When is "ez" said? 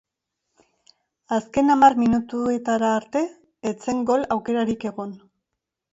3.73-3.77